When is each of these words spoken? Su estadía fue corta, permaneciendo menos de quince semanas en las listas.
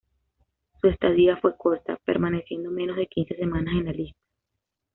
Su 0.81 0.87
estadía 0.87 1.37
fue 1.37 1.55
corta, 1.55 1.95
permaneciendo 2.05 2.71
menos 2.71 2.97
de 2.97 3.05
quince 3.05 3.35
semanas 3.35 3.75
en 3.75 3.85
las 3.85 3.95
listas. 3.95 4.25